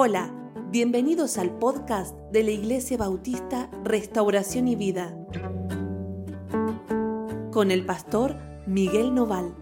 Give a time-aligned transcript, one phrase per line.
[0.00, 0.32] Hola,
[0.70, 5.12] bienvenidos al podcast de la Iglesia Bautista Restauración y Vida
[7.50, 8.36] con el pastor
[8.68, 9.52] Miguel Noval.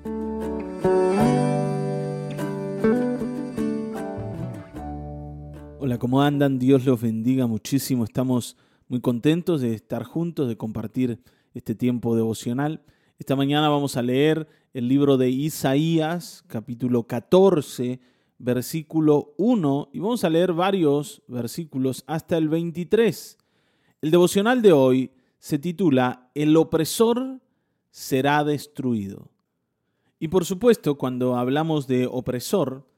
[5.81, 6.59] Hola, ¿cómo andan?
[6.59, 8.05] Dios los bendiga muchísimo.
[8.05, 11.19] Estamos muy contentos de estar juntos, de compartir
[11.55, 12.83] este tiempo devocional.
[13.19, 18.01] Esta mañana vamos a leer el libro de Isaías, capítulo 14,
[18.39, 23.39] versículo 1, y vamos a leer varios versículos hasta el 23.
[24.03, 27.41] El devocional de hoy se titula El opresor
[27.91, 29.31] será destruido.
[30.19, 32.89] Y por supuesto, cuando hablamos de opresor,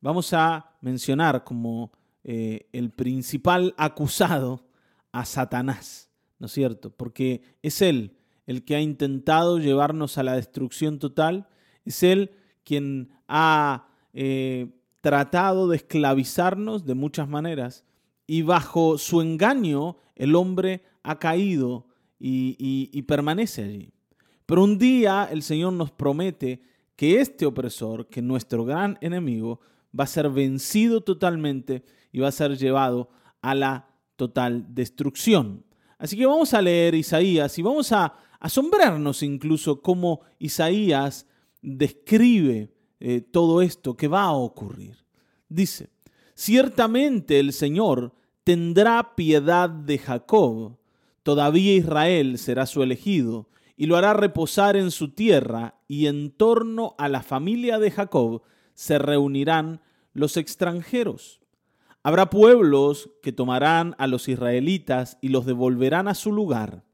[0.00, 1.92] vamos a mencionar como
[2.24, 4.66] eh, el principal acusado
[5.12, 6.90] a Satanás, ¿no es cierto?
[6.90, 8.16] Porque es él
[8.46, 11.48] el que ha intentado llevarnos a la destrucción total,
[11.84, 12.32] es Él
[12.62, 14.68] quien ha eh,
[15.04, 17.84] tratado de esclavizarnos de muchas maneras
[18.26, 21.88] y bajo su engaño el hombre ha caído
[22.18, 23.92] y permanece allí.
[24.46, 26.62] Pero un día el Señor nos promete
[26.96, 29.60] que este opresor, que nuestro gran enemigo,
[29.98, 33.10] va a ser vencido totalmente y va a ser llevado
[33.42, 35.66] a la total destrucción.
[35.98, 41.26] Así que vamos a leer Isaías y vamos a asombrarnos incluso cómo Isaías
[41.60, 42.73] describe
[43.04, 45.04] eh, todo esto que va a ocurrir.
[45.48, 45.90] Dice,
[46.34, 50.78] ciertamente el Señor tendrá piedad de Jacob,
[51.22, 56.94] todavía Israel será su elegido, y lo hará reposar en su tierra, y en torno
[56.96, 59.82] a la familia de Jacob se reunirán
[60.12, 61.40] los extranjeros.
[62.02, 66.84] Habrá pueblos que tomarán a los israelitas y los devolverán a su lugar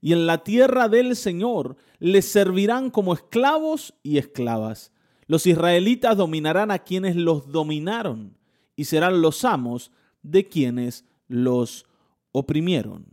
[0.00, 4.92] y en la tierra del Señor les servirán como esclavos y esclavas.
[5.30, 8.36] Los israelitas dominarán a quienes los dominaron
[8.74, 9.92] y serán los amos
[10.24, 11.86] de quienes los
[12.32, 13.06] oprimieron.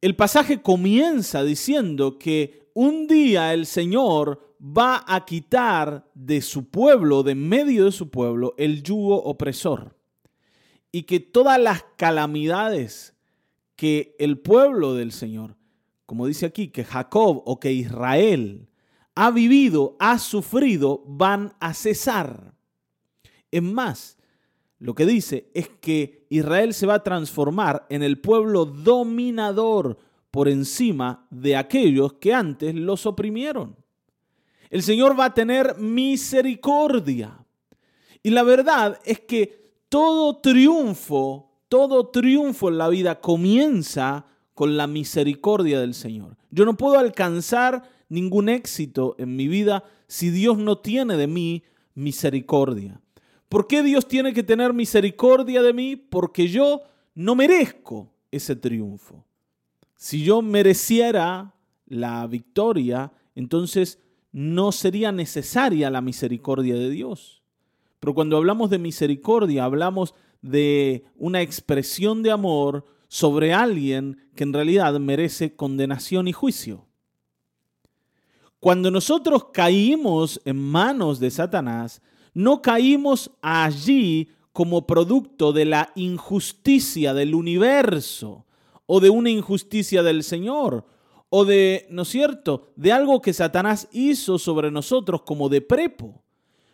[0.00, 7.22] El pasaje comienza diciendo que un día el Señor va a quitar de su pueblo,
[7.22, 9.94] de medio de su pueblo, el yugo opresor.
[10.90, 13.14] Y que todas las calamidades
[13.76, 15.54] que el pueblo del Señor,
[16.06, 18.70] como dice aquí, que Jacob o que Israel
[19.16, 22.54] ha vivido, ha sufrido, van a cesar.
[23.50, 24.16] Es más,
[24.78, 29.98] lo que dice es que Israel se va a transformar en el pueblo dominador
[30.30, 33.74] por encima de aquellos que antes los oprimieron.
[34.70, 37.44] El Señor va a tener misericordia.
[38.22, 44.86] Y la verdad es que todo triunfo todo triunfo en la vida comienza con la
[44.86, 46.36] misericordia del Señor.
[46.50, 51.64] Yo no puedo alcanzar ningún éxito en mi vida si Dios no tiene de mí
[51.94, 53.00] misericordia.
[53.48, 55.96] ¿Por qué Dios tiene que tener misericordia de mí?
[55.96, 56.82] Porque yo
[57.14, 59.24] no merezco ese triunfo.
[59.96, 61.54] Si yo mereciera
[61.86, 64.00] la victoria, entonces
[64.32, 67.42] no sería necesaria la misericordia de Dios.
[68.00, 74.52] Pero cuando hablamos de misericordia, hablamos de una expresión de amor sobre alguien que en
[74.52, 76.86] realidad merece condenación y juicio.
[78.60, 82.00] Cuando nosotros caímos en manos de Satanás,
[82.34, 88.46] no caímos allí como producto de la injusticia del universo
[88.86, 90.86] o de una injusticia del Señor
[91.28, 96.22] o de, ¿no es cierto?, de algo que Satanás hizo sobre nosotros como de prepo.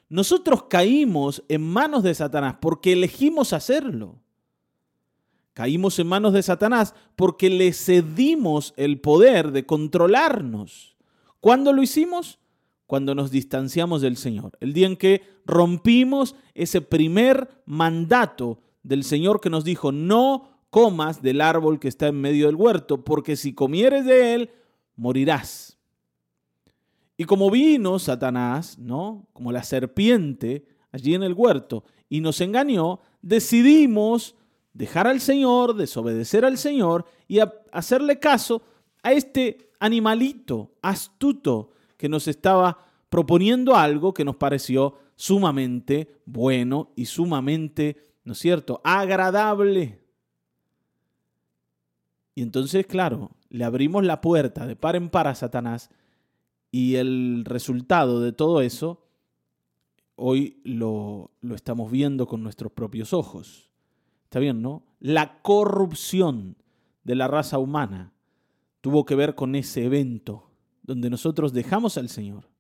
[0.09, 4.21] Nosotros caímos en manos de Satanás porque elegimos hacerlo.
[5.55, 10.92] Caímos en manos de Satanás porque le cedimos el poder de controlarnos.
[11.43, 12.39] ¿Cuándo lo hicimos?
[12.87, 14.57] Cuando nos distanciamos del Señor.
[14.61, 21.21] El día en que rompimos ese primer mandato del Señor que nos dijo, no comas
[21.21, 24.51] del árbol que está en medio del huerto, porque si comieres de él,
[24.95, 25.81] morirás.
[27.17, 29.27] Y como vino Satanás, ¿no?
[29.33, 34.37] Como la serpiente allí en el huerto y nos engañó, decidimos
[34.75, 37.41] dejar al Señor, desobedecer al Señor y
[37.73, 38.63] hacerle caso
[39.03, 47.07] a este animalito astuto que nos estaba proponiendo algo que nos pareció sumamente bueno y
[47.07, 50.01] sumamente, ¿no es cierto?, agradable.
[52.37, 55.91] Y entonces, claro, le abrimos la puerta de par en par a Satanás
[56.71, 59.05] y el resultado de todo eso,
[60.15, 63.69] hoy lo, lo estamos viendo con nuestros propios ojos.
[64.25, 64.85] ¿Está bien, no?
[65.01, 66.57] La corrupción
[67.03, 68.13] de la raza humana
[68.83, 70.51] tuvo que ver con ese evento
[70.83, 72.51] donde nosotros dejamos al Señor,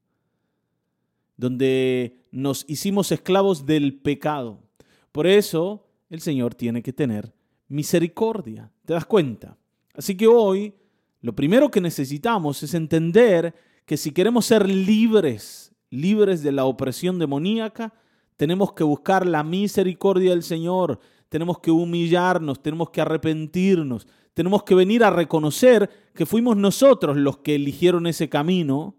[1.36, 4.60] donde nos hicimos esclavos del pecado.
[5.10, 7.34] Por eso el Señor tiene que tener
[7.68, 8.70] misericordia.
[8.86, 9.58] ¿Te das cuenta?
[9.94, 10.72] Así que hoy
[11.20, 13.54] lo primero que necesitamos es entender
[13.84, 17.92] que si queremos ser libres, libres de la opresión demoníaca,
[18.36, 24.74] tenemos que buscar la misericordia del Señor, tenemos que humillarnos, tenemos que arrepentirnos, tenemos que
[24.74, 28.96] venir a reconocer que fuimos nosotros los que eligieron ese camino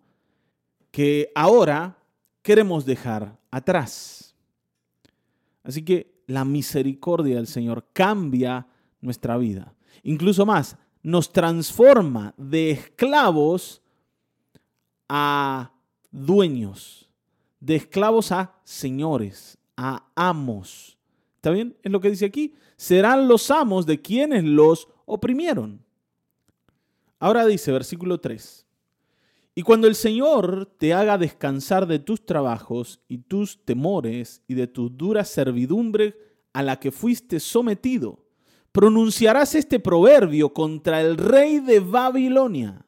[0.92, 1.98] que ahora
[2.42, 4.36] queremos dejar atrás.
[5.64, 8.68] Así que la misericordia del Señor cambia
[9.02, 9.74] nuestra vida.
[10.04, 13.82] Incluso más, nos transforma de esclavos
[15.10, 15.74] a
[16.12, 17.10] dueños,
[17.60, 20.98] de esclavos a señores, a amos.
[21.36, 21.76] ¿Está bien?
[21.82, 22.54] Es lo que dice aquí.
[22.78, 25.84] Serán los amos de quienes los oprimieron.
[27.20, 28.66] Ahora dice, versículo 3.
[29.56, 34.68] Y cuando el Señor te haga descansar de tus trabajos y tus temores y de
[34.68, 36.18] tu dura servidumbre
[36.54, 38.26] a la que fuiste sometido,
[38.72, 42.84] pronunciarás este proverbio contra el rey de Babilonia.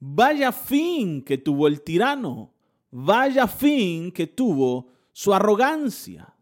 [0.00, 2.52] Vaya fin que tuvo el tirano,
[2.90, 6.34] vaya fin que tuvo su arrogancia.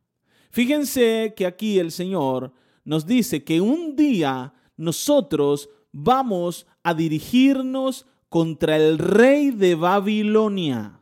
[0.51, 2.53] Fíjense que aquí el Señor
[2.89, 10.99] nos dice que un día nosotros vamos a dirigirnos contra el rey de Babilonia.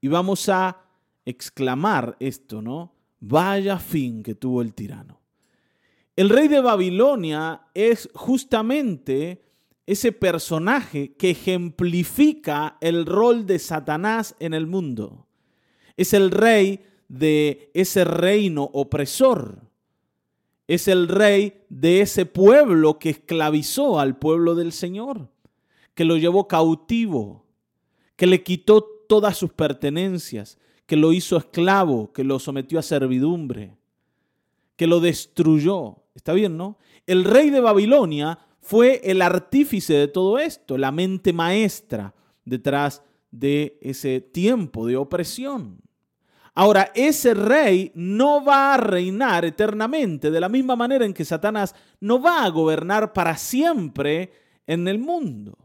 [0.00, 0.76] Y vamos a
[1.24, 2.96] exclamar esto, ¿no?
[3.20, 5.20] Vaya fin que tuvo el tirano.
[6.16, 9.44] El rey de Babilonia es justamente
[9.86, 15.28] ese personaje que ejemplifica el rol de Satanás en el mundo.
[15.96, 19.67] Es el rey de ese reino opresor.
[20.68, 25.28] Es el rey de ese pueblo que esclavizó al pueblo del Señor
[25.98, 27.44] que lo llevó cautivo,
[28.14, 30.56] que le quitó todas sus pertenencias,
[30.86, 33.76] que lo hizo esclavo, que lo sometió a servidumbre,
[34.76, 36.04] que lo destruyó.
[36.14, 36.78] ¿Está bien, no?
[37.04, 42.14] El rey de Babilonia fue el artífice de todo esto, la mente maestra
[42.44, 45.80] detrás de ese tiempo de opresión.
[46.60, 51.74] Ahora, ese rey no va a reinar eternamente de la misma manera en que Satanás
[52.00, 54.32] no va a gobernar para siempre
[54.66, 55.56] en el mundo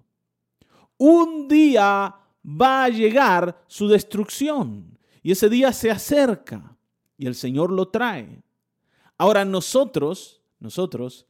[0.98, 6.78] un día va a llegar su destrucción y ese día se acerca
[7.18, 8.42] y el Señor lo trae.
[9.18, 11.26] Ahora nosotros, nosotros,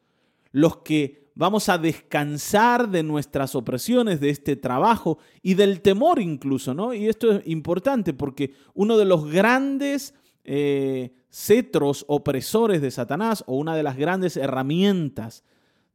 [0.52, 6.74] los que vamos a descansar de nuestras opresiones, de este trabajo y del temor incluso,
[6.74, 6.94] ¿no?
[6.94, 10.14] Y esto es importante porque uno de los grandes
[10.44, 15.44] eh, cetros opresores de Satanás o una de las grandes herramientas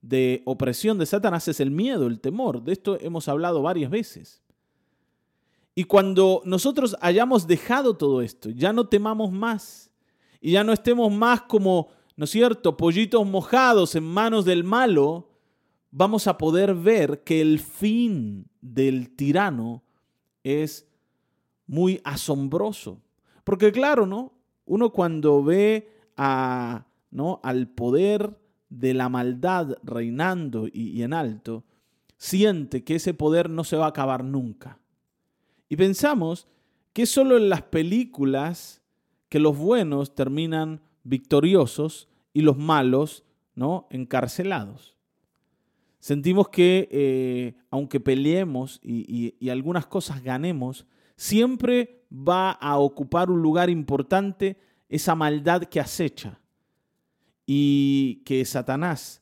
[0.00, 2.62] de opresión de Satanás es el miedo, el temor.
[2.62, 4.42] De esto hemos hablado varias veces.
[5.74, 9.90] Y cuando nosotros hayamos dejado todo esto, ya no temamos más
[10.40, 11.88] y ya no estemos más como,
[12.18, 15.30] ¿no es cierto?, pollitos mojados en manos del malo,
[15.92, 19.84] vamos a poder ver que el fin del tirano
[20.42, 20.88] es
[21.68, 23.00] muy asombroso.
[23.44, 24.32] Porque claro, ¿no?
[24.66, 27.38] Uno cuando ve a, ¿no?
[27.44, 28.36] al poder
[28.68, 31.62] de la maldad reinando y, en alto,
[32.16, 34.80] siente que ese poder no se va a acabar nunca.
[35.68, 36.48] Y pensamos
[36.92, 38.82] que solo en las películas
[39.28, 42.07] que los buenos terminan victoriosos
[42.38, 43.24] y los malos
[43.56, 43.88] ¿no?
[43.90, 44.96] encarcelados.
[45.98, 53.70] Sentimos que eh, aunque peleemos y algunas cosas ganemos, siempre va a ocupar un lugar
[53.70, 54.56] importante
[54.88, 56.38] esa maldad que acecha
[57.44, 59.20] y que Satanás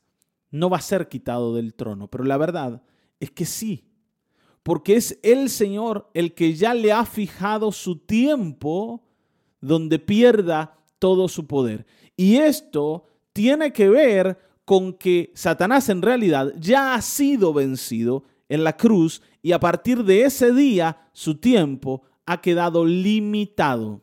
[0.51, 2.07] no va a ser quitado del trono.
[2.07, 2.83] Pero la verdad
[3.19, 3.89] es que sí,
[4.61, 9.03] porque es el Señor el que ya le ha fijado su tiempo
[9.59, 11.87] donde pierda todo su poder.
[12.17, 18.63] Y esto tiene que ver con que Satanás en realidad ya ha sido vencido en
[18.63, 24.01] la cruz y a partir de ese día su tiempo ha quedado limitado.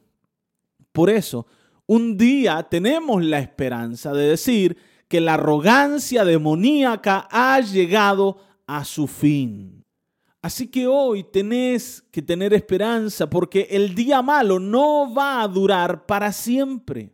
[0.93, 1.47] Por eso,
[1.87, 4.79] un día tenemos la esperanza de decir
[5.09, 9.85] que la arrogancia demoníaca ha llegado a su fin.
[10.41, 16.07] Así que hoy tenés que tener esperanza porque el día malo no va a durar
[16.07, 17.14] para siempre.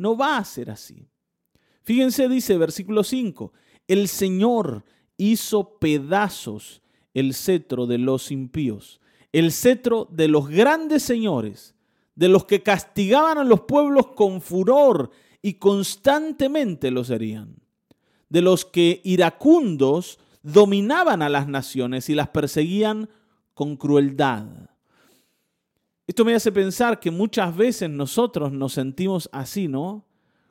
[0.00, 1.06] No va a ser así.
[1.82, 3.52] Fíjense, dice versículo 5,
[3.86, 4.86] el Señor
[5.18, 6.80] hizo pedazos
[7.12, 8.98] el cetro de los impíos,
[9.30, 11.74] el cetro de los grandes señores
[12.14, 15.10] de los que castigaban a los pueblos con furor
[15.42, 17.56] y constantemente los herían,
[18.30, 23.10] de los que iracundos dominaban a las naciones y las perseguían
[23.52, 24.69] con crueldad.
[26.10, 30.08] Esto me hace pensar que muchas veces nosotros nos sentimos así, ¿no?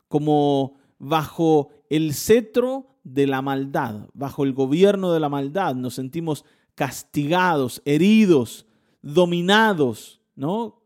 [0.08, 6.46] Como bajo el cetro de la maldad, bajo el gobierno de la maldad, nos sentimos
[6.76, 8.68] castigados, heridos,
[9.02, 10.82] dominados, ¿no?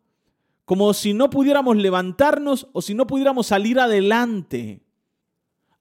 [0.66, 4.82] Como si no pudiéramos levantarnos o si no pudiéramos salir adelante.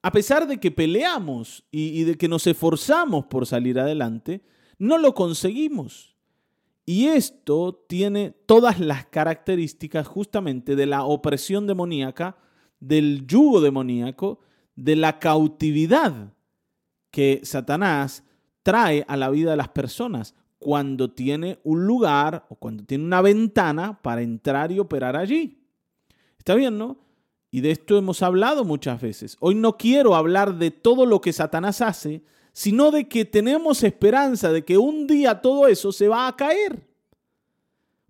[0.02, 4.44] A pesar de que peleamos y, de que nos esforzamos por salir adelante,
[4.76, 6.11] no lo conseguimos.
[6.84, 12.36] Y esto tiene todas las características justamente de la opresión demoníaca,
[12.80, 14.40] del yugo demoníaco,
[14.74, 16.34] de la cautividad
[17.10, 18.24] que Satanás
[18.62, 23.20] trae a la vida de las personas cuando tiene un lugar o cuando tiene una
[23.20, 25.60] ventana para entrar y operar allí.
[26.38, 26.98] Está bien, ¿no?
[27.50, 29.36] Y de esto hemos hablado muchas veces.
[29.40, 34.52] Hoy no quiero hablar de todo lo que Satanás hace, sino de que tenemos esperanza
[34.52, 36.86] de que un día todo eso se va a caer.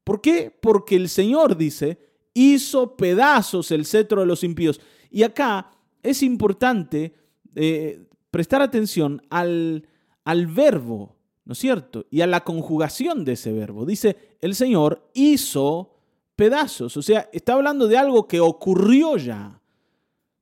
[0.04, 0.50] ¿Por qué?
[0.60, 1.98] Porque el Señor dice,
[2.34, 4.80] hizo pedazos el cetro de los impíos.
[5.10, 5.70] Y acá
[6.02, 7.14] es importante
[7.54, 9.86] eh, prestar atención al,
[10.24, 12.06] al verbo ¿no es cierto?
[12.10, 13.84] Y a la conjugación de ese verbo.
[13.84, 15.94] Dice, el Señor hizo
[16.36, 19.60] pedazos, o sea, está hablando de algo que ocurrió ya.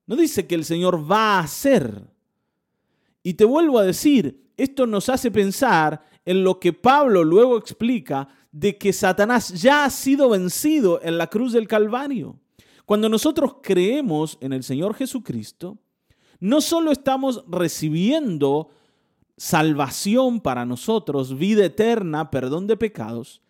[0.07, 2.03] No dice que el Señor va a hacer.
[3.23, 8.29] Y te vuelvo a decir, esto nos hace pensar en lo que Pablo luego explica
[8.53, 12.39] de que Satanás ya ha sido vencido en la cruz del Calvario.
[12.85, 15.79] Cuando nosotros creemos en el Señor Jesucristo,
[16.41, 18.71] no solo estamos recibiendo
[19.37, 23.41] salvación para nosotros, vida eterna, perdón de pecados,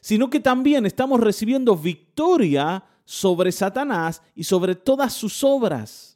[0.00, 6.09] sino que también estamos recibiendo victoria sobre Satanás y sobre todas sus obras.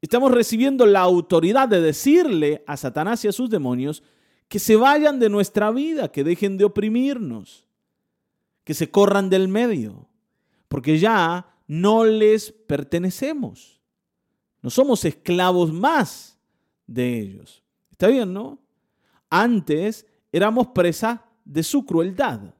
[0.00, 4.02] Estamos recibiendo la autoridad de decirle a Satanás y a sus demonios
[4.48, 7.66] que se vayan de nuestra vida, que dejen de oprimirnos,
[8.64, 10.08] que se corran del medio,
[10.68, 13.80] porque ya no les pertenecemos.
[14.62, 16.38] No somos esclavos más
[16.86, 17.62] de ellos.
[17.90, 18.60] Está bien, ¿no?
[19.30, 22.54] Antes éramos presa de su crueldad.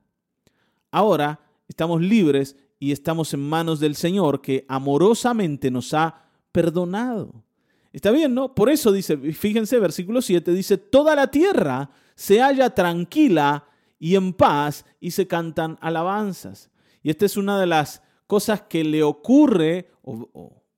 [0.90, 6.25] Ahora estamos libres y estamos en manos del Señor que amorosamente nos ha
[6.56, 7.44] perdonado.
[7.92, 8.54] Está bien, ¿no?
[8.54, 13.66] Por eso dice, fíjense, versículo 7 dice, toda la tierra se halla tranquila
[13.98, 16.70] y en paz y se cantan alabanzas.
[17.02, 20.30] Y esta es una de las cosas que le ocurre, o,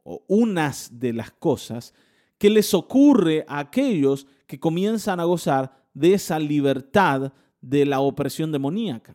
[0.03, 1.95] o unas de las cosas
[2.39, 8.51] que les ocurre a aquellos que comienzan a gozar de esa libertad de la opresión
[8.51, 9.15] demoníaca,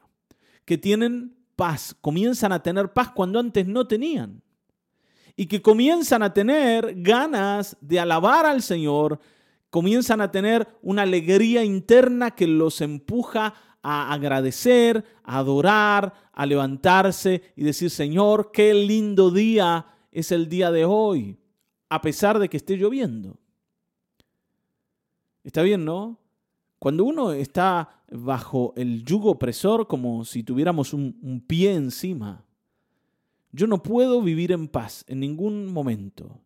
[0.64, 4.42] que tienen paz, comienzan a tener paz cuando antes no tenían,
[5.36, 9.20] y que comienzan a tener ganas de alabar al Señor,
[9.70, 17.42] comienzan a tener una alegría interna que los empuja a agradecer, a adorar, a levantarse
[17.56, 21.38] y decir, Señor, qué lindo día es el día de hoy,
[21.90, 23.38] a pesar de que esté lloviendo.
[25.44, 26.20] Está bien, ¿no?
[26.80, 32.46] Cuando uno está bajo el yugo opresor como si tuviéramos un, pie encima,
[33.54, 36.42] yo no puedo vivir en paz en ningún momento.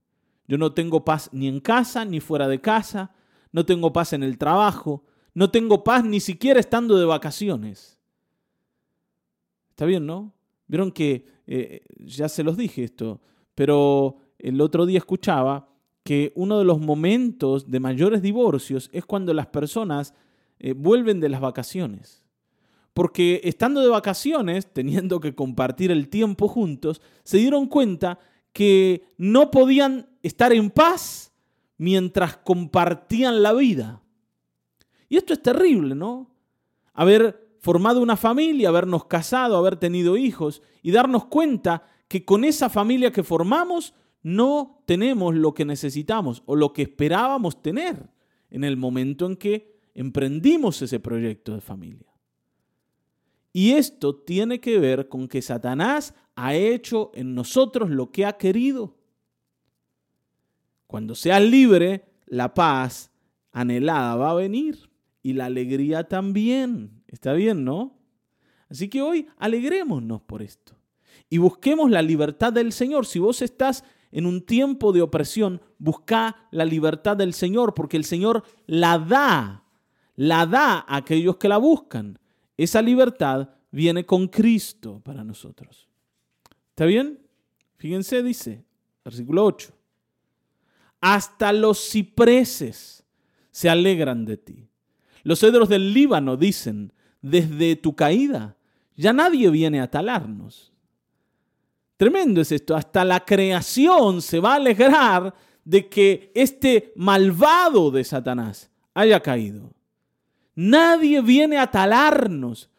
[0.48, 3.16] Yo no tengo paz ni en casa ni fuera de casa,
[3.52, 7.98] no tengo paz en el trabajo, no tengo paz ni siquiera estando de vacaciones.
[9.70, 10.34] Está bien, ¿no?
[10.68, 13.22] Vieron que, eh, ya se los dije esto,
[13.56, 15.70] pero el otro día escuchaba
[16.04, 20.14] que uno de los momentos de mayores divorcios es cuando las personas
[20.60, 22.27] eh, vuelven de las vacaciones.
[22.98, 28.18] Porque estando de vacaciones, teniendo que compartir el tiempo juntos, se dieron cuenta
[28.54, 31.32] que no podían estar en paz
[31.78, 34.02] mientras compartían la vida.
[35.10, 36.34] Y esto es terrible, ¿no?
[36.92, 42.68] Haber formado una familia, habernos casado, haber tenido hijos y darnos cuenta que con esa
[42.68, 48.10] familia que formamos no tenemos lo que necesitamos o lo que esperábamos tener
[48.50, 52.17] en el momento en que emprendimos ese proyecto de familia.
[53.58, 58.34] Y esto tiene que ver con que Satanás ha hecho en nosotros lo que ha
[58.34, 58.96] querido.
[60.86, 63.10] Cuando seas libre, la paz
[63.52, 64.92] anhelada va a venir
[65.24, 67.02] y la alegría también.
[67.08, 67.98] Está bien, ¿no?
[68.70, 70.76] Así que hoy alegrémonos por esto
[71.28, 73.08] y busquemos la libertad del Señor.
[73.08, 78.06] Si vos estás en un tiempo de opresión, busca la libertad del Señor, porque el
[78.06, 79.64] Señor la da,
[80.16, 82.20] la da a aquellos que la buscan.
[82.58, 85.88] Esa libertad viene con Cristo para nosotros.
[86.70, 87.20] ¿Está bien?
[87.78, 88.66] Fíjense, dice,
[89.06, 89.72] versículo 8.
[91.00, 93.04] Hasta los cipreses
[93.52, 94.68] se alegran de ti.
[95.24, 98.58] Los cedros del Líbano dicen, desde tu caída,
[98.96, 100.74] ya nadie viene a talarnos.
[101.98, 105.34] Tremendo es esto, hasta la creación se va a alegrar
[105.64, 109.74] de que este malvado de Satanás haya caído.
[110.58, 112.72] Nadie viene a talarnos.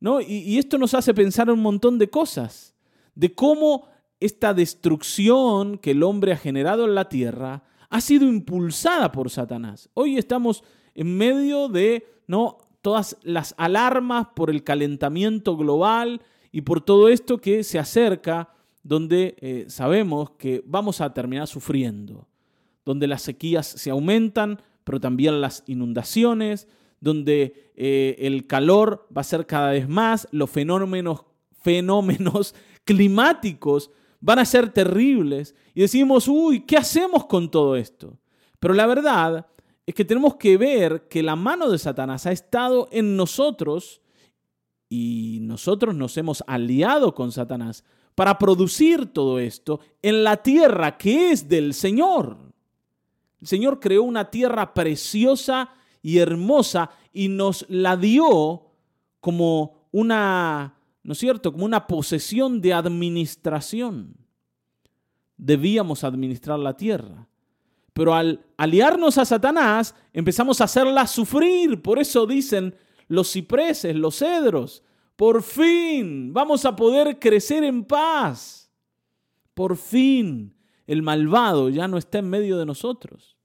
[0.00, 0.20] ¿no?
[0.20, 2.74] Y, esto nos hace pensar un montón de cosas,
[3.14, 3.86] de cómo
[4.18, 9.88] esta destrucción que el hombre ha generado en la tierra ha sido impulsada por Satanás.
[9.94, 12.58] Hoy estamos en medio de ¿no?
[12.82, 19.36] todas las alarmas por el calentamiento global y por todo esto que se acerca, donde
[19.40, 22.26] eh, sabemos que vamos a terminar sufriendo,
[22.84, 26.66] donde las sequías se aumentan, pero también las inundaciones,
[27.00, 31.24] donde eh, el calor va a ser cada vez más, los fenómenos,
[31.62, 32.54] fenómenos
[32.84, 33.90] climáticos
[34.20, 38.18] van a ser terribles y decimos, uy, ¿qué hacemos con todo esto?
[38.58, 39.46] Pero la verdad
[39.86, 44.02] es que tenemos que ver que la mano de Satanás ha estado en nosotros
[44.88, 51.30] y nosotros nos hemos aliado con Satanás para producir todo esto en la tierra que
[51.30, 52.36] es del Señor.
[53.40, 55.70] El Señor creó una tierra preciosa
[56.02, 58.66] y hermosa y nos la dio
[59.20, 61.52] como una ¿no es cierto?
[61.52, 64.16] Como una posesión de administración.
[65.36, 67.26] Debíamos administrar la tierra.
[67.92, 71.82] Pero al aliarnos a Satanás, empezamos a hacerla sufrir.
[71.82, 72.74] Por eso dicen
[73.08, 74.82] los cipreses, los cedros,
[75.16, 78.70] por fin vamos a poder crecer en paz.
[79.54, 80.54] Por fin
[80.86, 83.36] el malvado ya no está en medio de nosotros.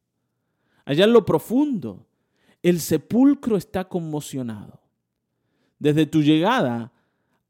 [0.86, 2.05] Allá en lo profundo,
[2.66, 4.82] el sepulcro está conmocionado.
[5.78, 6.92] Desde tu llegada,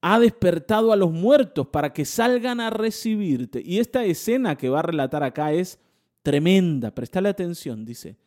[0.01, 3.61] ha despertado a los muertos para que salgan a recibirte.
[3.63, 5.79] Y esta escena que va a relatar acá es
[6.21, 6.93] tremenda.
[6.93, 8.17] Prestale atención, dice.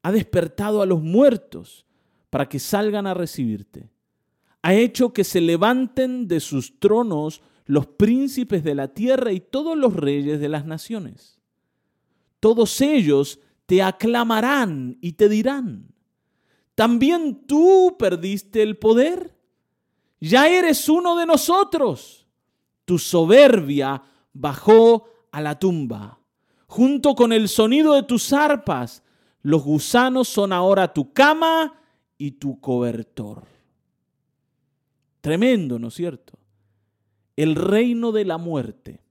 [0.00, 1.84] Ha despertado a los muertos
[2.30, 3.90] para que salgan a recibirte.
[4.62, 9.76] Ha hecho que se levanten de sus tronos los príncipes de la tierra y todos
[9.76, 11.38] los reyes de las naciones.
[12.40, 15.92] Todos ellos te aclamarán y te dirán,
[16.76, 19.36] ¿también tú perdiste el poder?
[20.20, 22.26] ya eres uno de nosotros.
[22.84, 26.18] Tu soberbia bajó a la tumba.
[26.66, 29.02] Junto con el sonido de tus arpas,
[29.42, 31.80] los gusanos son ahora tu cama
[32.18, 33.44] y tu cobertor.
[35.20, 36.38] Tremendo, ¿no es cierto?
[37.36, 39.02] El reino de la muerte.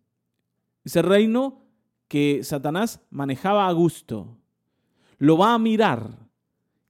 [0.84, 1.62] Ese reino
[2.08, 4.38] que Satanás manejaba a gusto.
[5.18, 6.25] Lo va a mirar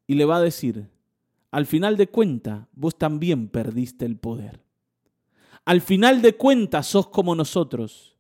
[0.07, 0.89] y le va a decir,
[1.51, 4.61] al final de cuentas, vos también perdiste el poder.
[5.63, 8.15] Al final de cuentas, sos como nosotros.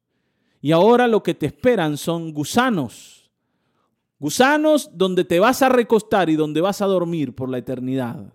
[0.61, 3.29] Y ahora lo que te esperan son gusanos.
[4.17, 8.33] Gusanos donde te vas a recostar y donde vas a dormir por la eternidad.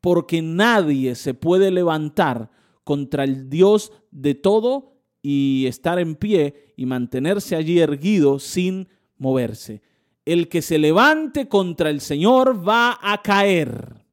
[0.00, 2.50] Porque nadie se puede levantar
[2.84, 9.82] contra el Dios de todo y estar en pie y mantenerse allí erguido sin moverse.
[10.26, 14.04] El que se levante contra el Señor va a caer.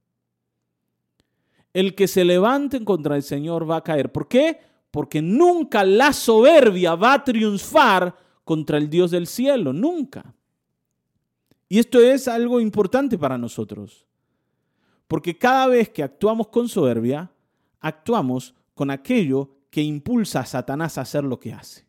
[1.74, 4.12] El que se levante contra el Señor va a caer.
[4.12, 4.60] ¿Por qué?
[4.92, 10.36] Porque nunca la soberbia va a triunfar contra el Dios del cielo, nunca.
[11.68, 14.06] Y esto es algo importante para nosotros.
[15.08, 17.32] Porque cada vez que actuamos con soberbia,
[17.80, 21.88] actuamos con aquello que impulsa a Satanás a hacer lo que hace.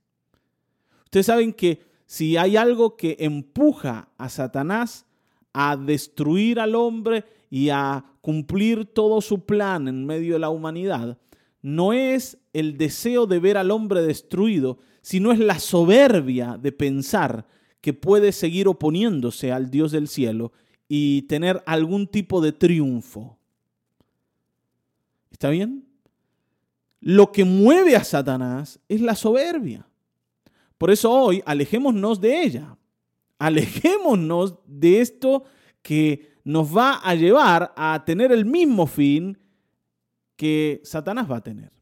[1.04, 5.04] Ustedes saben que si hay algo que empuja a Satanás
[5.52, 11.18] a destruir al hombre y a cumplir todo su plan en medio de la humanidad,
[11.60, 17.48] no es el deseo de ver al hombre destruido, sino es la soberbia de pensar
[17.80, 20.52] que puede seguir oponiéndose al Dios del cielo
[20.86, 23.36] y tener algún tipo de triunfo.
[25.32, 25.84] ¿Está bien?
[27.00, 29.88] Lo que mueve a Satanás es la soberbia.
[30.84, 32.76] Por eso hoy alejémonos de ella.
[33.38, 35.44] Alejémonos de esto
[35.80, 39.38] que nos va a llevar a tener el mismo fin
[40.36, 41.72] que Satanás va a tener,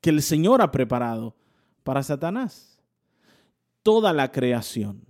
[0.00, 1.34] que el Señor ha preparado
[1.82, 2.80] para Satanás.
[3.82, 5.06] Toda la creación,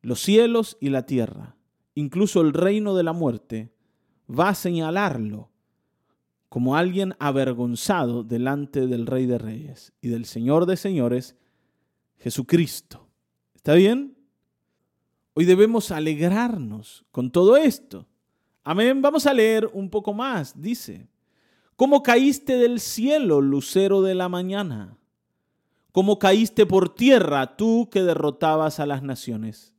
[0.00, 1.56] los cielos y la tierra,
[1.96, 3.74] incluso el reino de la muerte,
[4.30, 5.50] va a señalarlo
[6.48, 11.39] como alguien avergonzado delante del Rey de Reyes y del Señor de Señores,
[12.20, 13.08] Jesucristo.
[13.54, 14.16] ¿Está bien?
[15.34, 18.06] Hoy debemos alegrarnos con todo esto.
[18.62, 19.00] Amén.
[19.00, 20.60] Vamos a leer un poco más.
[20.60, 21.08] Dice,
[21.76, 24.98] ¿cómo caíste del cielo, lucero de la mañana?
[25.92, 29.72] ¿Cómo caíste por tierra tú que derrotabas a las naciones?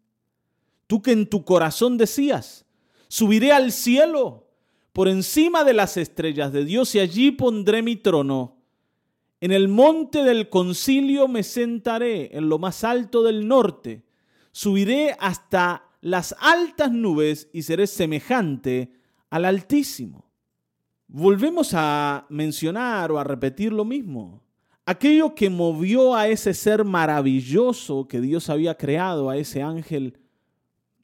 [0.88, 2.66] Tú que en tu corazón decías,
[3.08, 4.48] subiré al cielo,
[4.94, 8.61] por encima de las estrellas de Dios y allí pondré mi trono.
[9.42, 14.04] En el monte del concilio me sentaré, en lo más alto del norte.
[14.52, 18.94] Subiré hasta las altas nubes y seré semejante
[19.32, 20.30] al Altísimo.
[21.08, 24.44] Volvemos a mencionar o a repetir lo mismo.
[24.86, 30.20] Aquello que movió a ese ser maravilloso que Dios había creado, a ese ángel,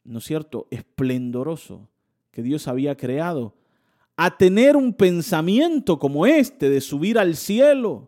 [0.04, 1.88] ¿no es cierto?, esplendoroso
[2.30, 3.56] que Dios había creado,
[4.16, 8.07] a tener un pensamiento como este de subir al cielo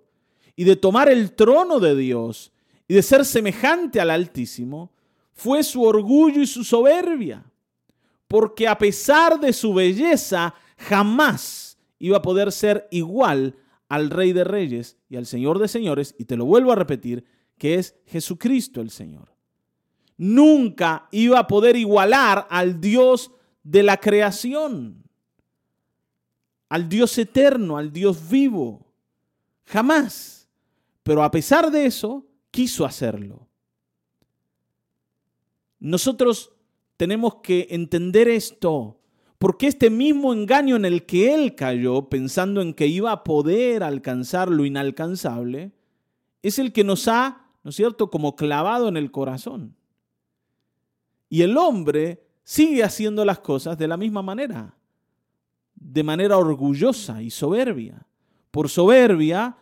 [0.61, 2.53] y de tomar el trono de Dios
[2.87, 4.93] y de ser semejante al Altísimo,
[5.33, 7.43] fue su orgullo y su soberbia,
[8.29, 13.57] porque a pesar de su belleza, jamás iba a poder ser igual
[13.89, 17.25] al Rey de Reyes y al Señor de Señores, y te lo vuelvo a repetir,
[17.57, 19.33] que es Jesucristo el Señor.
[20.19, 23.31] Nunca iba a poder igualar al Dios
[23.63, 25.01] de la creación
[26.69, 28.87] al Dios eterno, al Dios vivo.
[29.65, 30.40] Jamás.
[31.11, 33.49] Pero a pesar de eso, quiso hacerlo.
[35.81, 36.53] Nosotros
[36.97, 39.01] tenemos que entender esto,
[39.37, 43.83] porque este mismo engaño en el que él cayó, pensando en que iba a poder
[43.83, 45.73] alcanzar lo inalcanzable,
[46.45, 49.75] es el que nos ha, ¿no es cierto?, como clavado en el corazón.
[51.29, 54.77] Y el hombre sigue haciendo las cosas de la misma manera
[55.75, 58.07] de manera orgullosa y soberbia.
[58.53, 59.57] Por soberbia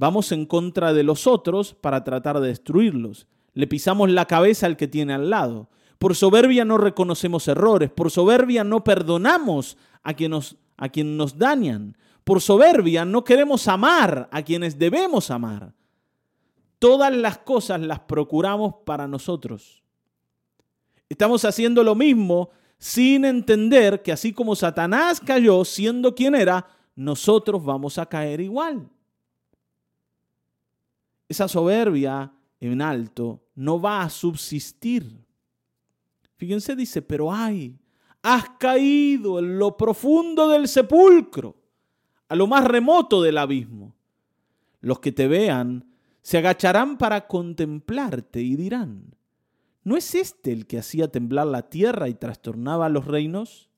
[0.00, 3.26] vamos en contra de los otros para tratar de destruirlos.
[3.52, 5.68] Le pisamos la cabeza al que tiene al lado.
[5.98, 7.90] Por soberbia no reconocemos errores.
[7.90, 11.98] Por soberbia no perdonamos a, quien nos, a quien nos dañan.
[12.24, 15.74] Por soberbia no queremos amar a quienes debemos amar.
[16.78, 19.82] Todas las cosas las procuramos para nosotros.
[21.10, 27.62] Estamos haciendo lo mismo sin entender que así como Satanás cayó siendo quien era, nosotros
[27.62, 28.88] vamos a caer igual.
[31.30, 35.24] Esa soberbia en alto no va a subsistir.
[36.36, 37.78] Fíjense, dice, pero ay,
[38.20, 41.54] has caído en lo profundo del sepulcro,
[42.28, 43.94] a lo más remoto del abismo.
[44.80, 45.86] Los que te vean
[46.20, 49.14] se agacharán para contemplarte y dirán,
[49.84, 53.70] ¿No es este el que hacía temblar la tierra y trastornaba los reinos?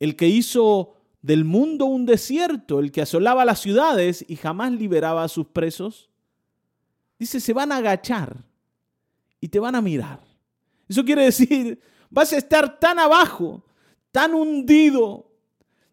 [0.00, 5.24] El que hizo del mundo un desierto, el que asolaba las ciudades y jamás liberaba
[5.24, 6.10] a sus presos.
[7.18, 8.44] Dice, se van a agachar
[9.40, 10.20] y te van a mirar.
[10.88, 13.64] Eso quiere decir, vas a estar tan abajo,
[14.10, 15.30] tan hundido,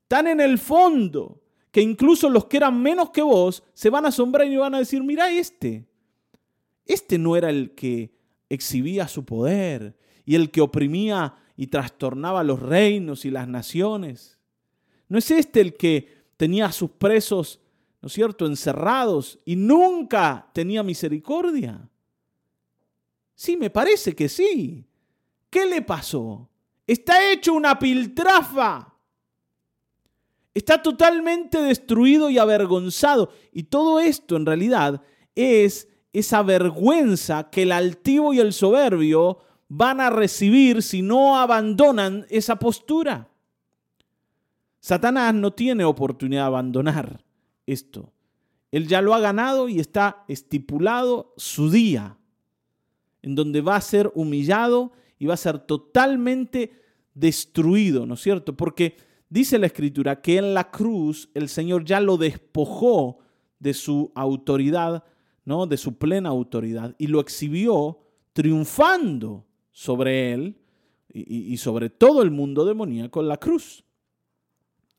[0.07, 4.09] tan en el fondo, que incluso los que eran menos que vos se van a
[4.09, 5.87] asombrar y van a decir, mira este.
[6.85, 8.11] Este no era el que
[8.49, 14.37] exhibía su poder y el que oprimía y trastornaba los reinos y las naciones.
[15.07, 17.60] ¿No es este el que tenía a sus presos,
[18.01, 21.87] ¿no es cierto?, encerrados y nunca tenía misericordia.
[23.35, 24.85] Sí, me parece que sí.
[25.49, 26.49] ¿Qué le pasó?
[26.87, 28.93] Está hecho una piltrafa.
[30.53, 33.31] Está totalmente destruido y avergonzado.
[33.51, 35.01] Y todo esto en realidad
[35.35, 42.25] es esa vergüenza que el altivo y el soberbio van a recibir si no abandonan
[42.29, 43.29] esa postura.
[44.79, 47.30] Satanás no tiene oportunidad de abandonar
[47.71, 48.13] esto.
[48.71, 52.17] Él ya lo ha ganado y está estipulado su día,
[53.21, 56.71] en donde va a ser humillado y va a ser totalmente
[57.13, 58.55] destruido, ¿no es cierto?
[58.55, 58.95] Porque
[59.29, 63.19] dice la escritura que en la cruz el Señor ya lo despojó
[63.59, 65.03] de su autoridad
[65.45, 65.67] ¿no?
[65.67, 67.99] de su plena autoridad y lo exhibió
[68.33, 70.57] triunfando sobre él
[71.11, 73.83] y, y sobre todo el mundo demoníaco en la cruz.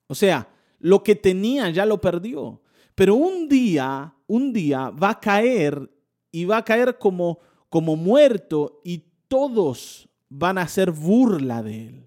[0.09, 2.61] O sea, lo que tenía ya lo perdió.
[2.95, 5.91] Pero un día, un día va a caer
[6.31, 12.07] y va a caer como, como muerto y todos van a hacer burla de él.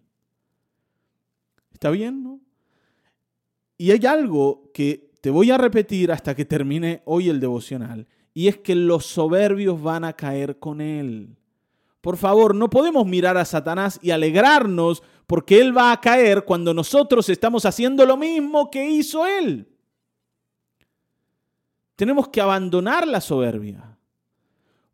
[1.74, 2.40] ¿Está bien, no?
[3.78, 8.48] Y hay algo que te voy a repetir hasta que termine hoy el devocional y
[8.48, 11.36] es que los soberbios van a caer con él.
[12.02, 16.74] Por favor, no podemos mirar a Satanás y alegrarnos porque él va a caer cuando
[16.74, 19.68] nosotros estamos haciendo lo mismo que hizo él.
[21.96, 23.98] Tenemos que abandonar la soberbia.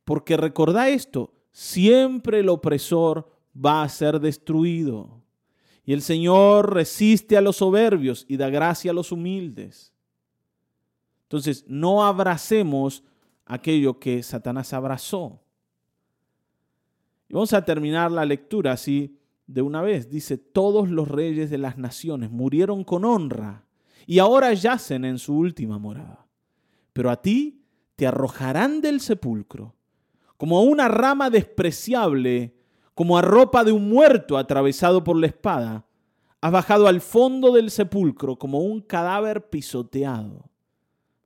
[0.03, 5.21] Porque recordá esto, siempre el opresor va a ser destruido.
[5.83, 9.93] Y el Señor resiste a los soberbios y da gracia a los humildes.
[11.23, 13.03] Entonces, no abracemos
[13.45, 15.41] aquello que Satanás abrazó.
[17.29, 20.09] Y vamos a terminar la lectura así, de una vez.
[20.09, 23.65] Dice, todos los reyes de las naciones murieron con honra
[24.05, 26.20] y ahora yacen en su última morada.
[26.93, 27.63] Pero a ti
[27.95, 29.75] te arrojarán del sepulcro,
[30.37, 32.55] como a una rama despreciable,
[32.95, 35.85] como a ropa de un muerto atravesado por la espada.
[36.41, 40.49] Has bajado al fondo del sepulcro como un cadáver pisoteado.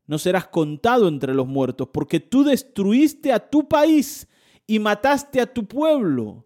[0.08, 4.28] No serás contado entre los muertos, porque tú destruiste a tu país
[4.68, 6.46] y mataste a tu pueblo,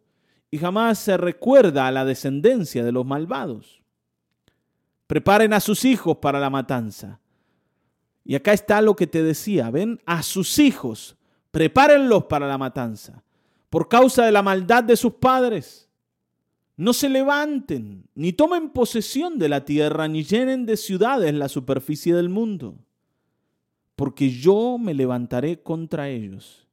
[0.52, 3.82] y jamás se recuerda a la descendencia de los malvados.
[5.08, 7.20] Preparen a sus hijos para la matanza.
[8.24, 11.18] Y acá está lo que te decía, ven, a sus hijos,
[11.52, 13.24] prepárenlos para la matanza,
[13.70, 15.90] por causa de la maldad de sus padres.
[16.78, 22.14] No se levanten, ni tomen posesión de la tierra, ni llenen de ciudades la superficie
[22.14, 22.78] del mundo,
[23.96, 26.68] porque yo me levantaré contra ellos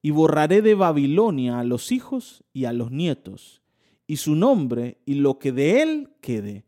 [0.00, 3.62] y borraré de Babilonia a los hijos y a los nietos,
[4.06, 6.64] y su nombre y lo que de él quede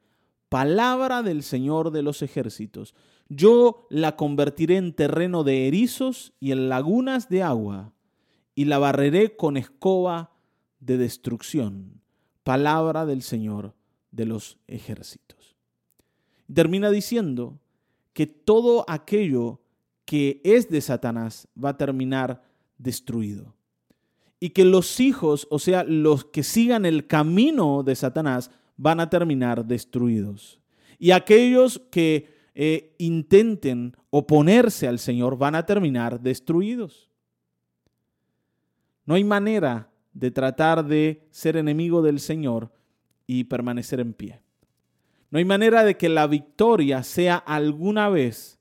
[0.50, 2.94] palabra del Señor de los ejércitos.
[3.32, 7.92] Yo la convertiré en terreno de erizos y en lagunas de agua,
[8.56, 10.32] y la barreré con escoba
[10.80, 12.02] de destrucción.
[12.42, 13.74] Palabra del Señor
[14.10, 15.56] de los ejércitos.
[16.52, 17.60] Termina diciendo
[18.14, 19.60] que todo aquello
[20.04, 22.42] que es de Satanás va a terminar
[22.78, 23.54] destruido.
[24.40, 29.08] Y que los hijos, o sea, los que sigan el camino de Satanás, van a
[29.08, 30.60] terminar destruidos.
[30.98, 37.08] Y aquellos que eh, intenten oponerse al Señor van a terminar destruidos.
[39.06, 42.70] No hay manera de tratar de ser enemigo del Señor
[43.26, 44.42] y permanecer en pie.
[45.30, 48.58] No hay manera de que la victoria sea alguna vez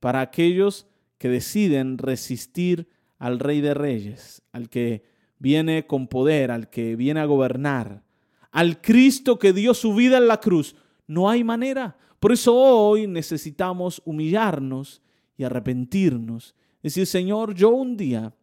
[0.00, 2.88] para aquellos que deciden resistir
[3.20, 5.04] al Rey de Reyes, al que
[5.38, 8.02] viene con poder, al que viene a gobernar,
[8.50, 10.74] al Cristo que dio su vida en la cruz,
[11.06, 11.96] no hay manera.
[12.18, 15.02] Por eso hoy necesitamos humillarnos
[15.36, 16.54] y arrepentirnos.
[16.82, 18.34] Decir, Señor, yo un día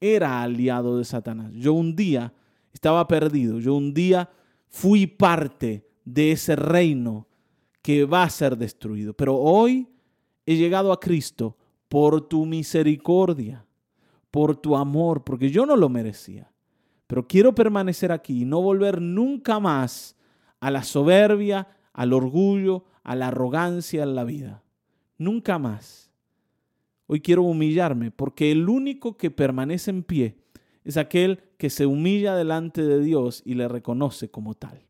[0.00, 1.52] era aliado de Satanás.
[1.54, 2.32] Yo un día
[2.72, 3.58] estaba perdido.
[3.58, 4.28] Yo un día
[4.68, 7.26] fui parte de ese reino
[7.80, 9.14] que va a ser destruido.
[9.14, 9.88] Pero hoy
[10.44, 11.56] he llegado a Cristo
[11.88, 13.66] por tu misericordia,
[14.30, 16.50] por tu amor, porque yo no lo merecía.
[17.06, 20.16] Pero quiero permanecer aquí y no volver nunca más
[20.60, 24.62] a la soberbia, al orgullo, a la arrogancia en la vida.
[25.18, 26.10] Nunca más.
[27.06, 30.38] Hoy quiero humillarme porque el único que permanece en pie
[30.84, 34.86] es aquel que se humilla delante de Dios y le reconoce como tal.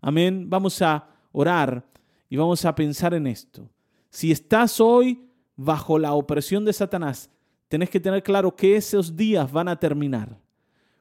[0.00, 0.48] Amén.
[0.48, 1.86] Vamos a orar
[2.28, 3.68] y vamos a pensar en esto.
[4.10, 7.30] Si estás hoy bajo la opresión de Satanás,
[7.68, 10.38] tenés que tener claro que esos días van a terminar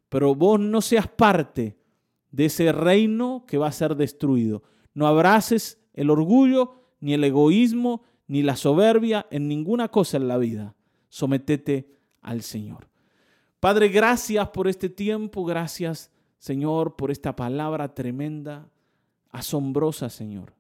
[0.10, 1.78] pero vos no seas parte
[2.32, 4.64] de ese reino que va a ser destruido.
[4.96, 10.38] No abraces el orgullo, ni el egoísmo, ni la soberbia en ninguna cosa en la
[10.38, 10.74] vida.
[11.10, 11.88] Sometete
[12.22, 12.90] al Señor.
[13.60, 18.68] Padre, gracias por este tiempo, gracias Señor por esta palabra tremenda,
[19.30, 20.54] asombrosa Señor,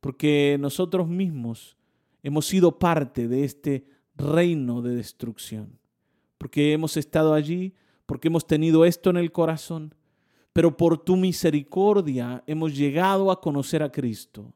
[0.00, 1.76] porque nosotros mismos
[2.22, 5.78] hemos sido parte de este reino de destrucción,
[6.38, 7.74] porque hemos estado allí
[8.06, 9.94] porque hemos tenido esto en el corazón,
[10.56, 14.54] pero por tu misericordia hemos llegado a conocer a Cristo.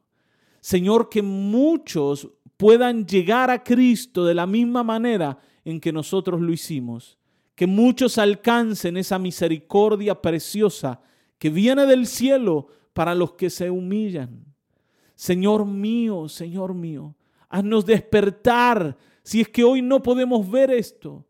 [0.59, 6.51] Señor, que muchos puedan llegar a Cristo de la misma manera en que nosotros lo
[6.51, 7.19] hicimos.
[7.53, 10.99] Que muchos alcancen esa misericordia preciosa
[11.37, 14.43] que viene del cielo para los que se humillan.
[15.13, 17.15] Señor mío, Señor mío,
[17.47, 21.27] haznos despertar si es que hoy no podemos ver esto.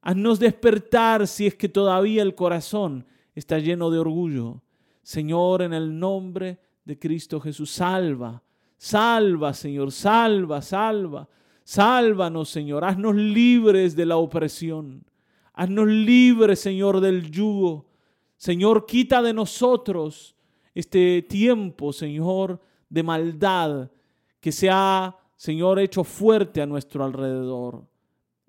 [0.00, 4.62] Haznos despertar si es que todavía el corazón está lleno de orgullo.
[5.02, 8.42] Señor, en el nombre de Cristo Jesús, salva,
[8.76, 11.28] salva, Señor, salva, salva.
[11.64, 15.04] Sálvanos, Señor, haznos libres de la opresión.
[15.52, 17.86] Haznos libres, Señor, del yugo.
[18.36, 20.34] Señor, quita de nosotros
[20.74, 23.90] este tiempo, Señor, de maldad
[24.40, 27.86] que se ha, Señor, hecho fuerte a nuestro alrededor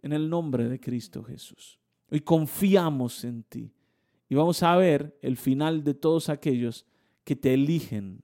[0.01, 1.79] en el nombre de Cristo Jesús.
[2.09, 3.71] Hoy confiamos en ti
[4.33, 6.87] y vamos a ver el final de todos aquellos
[7.23, 8.23] que te eligen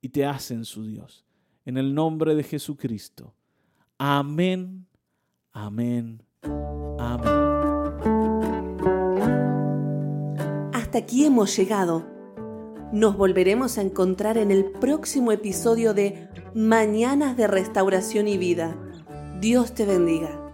[0.00, 1.26] y te hacen su Dios.
[1.66, 3.34] En el nombre de Jesucristo.
[3.98, 4.86] Amén,
[5.52, 6.22] amén,
[6.98, 7.28] amén.
[10.72, 12.06] Hasta aquí hemos llegado.
[12.90, 18.78] Nos volveremos a encontrar en el próximo episodio de Mañanas de Restauración y Vida.
[19.42, 20.49] Dios te bendiga.